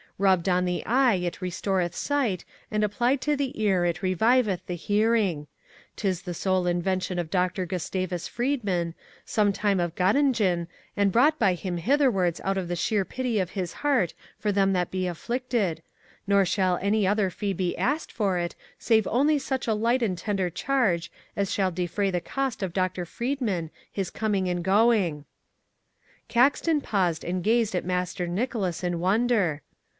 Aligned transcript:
Rubbed 0.17 0.47
on 0.49 0.65
the 0.65 0.85
eye 0.85 1.15
it 1.15 1.41
restoreth 1.41 1.95
sight 1.95 2.45
and 2.69 2.83
applied 2.83 3.21
to 3.21 3.35
the 3.35 3.59
ear 3.59 3.85
it 3.85 4.01
reviveth 4.03 4.61
the 4.67 4.75
hearing. 4.75 5.47
'Tis 5.95 6.23
the 6.23 6.33
sole 6.35 6.67
invention 6.67 7.17
of 7.17 7.31
Doctor 7.31 7.65
Gustavus 7.65 8.27
Friedman, 8.27 8.93
sometime 9.25 9.79
of 9.79 9.95
Gottingen 9.95 10.67
and 10.97 11.11
brought 11.11 11.37
by 11.39 11.55
him 11.55 11.77
hitherwards 11.77 12.39
out 12.43 12.57
of 12.57 12.67
the 12.67 12.75
sheer 12.75 13.03
pity 13.03 13.39
of 13.39 13.51
his 13.51 13.73
heart 13.73 14.13
for 14.37 14.51
them 14.51 14.73
that 14.73 14.91
be 14.91 15.07
afflicted, 15.07 15.81
nor 16.27 16.45
shall 16.45 16.77
any 16.81 17.05
other 17.07 17.31
fee 17.31 17.53
be 17.53 17.75
asked 17.77 18.11
for 18.11 18.37
it 18.37 18.55
save 18.79 19.07
only 19.07 19.39
such 19.39 19.67
a 19.67 19.73
light 19.73 20.03
and 20.03 20.19
tender 20.19 20.49
charge 20.51 21.11
as 21.35 21.51
shall 21.51 21.71
defray 21.71 22.09
the 22.11 22.21
cost 22.21 22.61
of 22.63 22.73
Doctor 22.73 23.05
Friedman 23.05 23.69
his 23.91 24.09
coming 24.11 24.47
and 24.47 24.63
going.'" 24.63 25.25
Caxton 26.27 26.81
paused 26.81 27.23
and 27.23 27.43
gazed 27.43 27.75
at 27.75 27.85
Master 27.85 28.27
Nicholas 28.27 28.83
in 28.83 28.99
wonder. 28.99 29.61